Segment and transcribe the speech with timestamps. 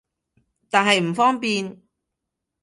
[0.71, 1.79] 但係唔方便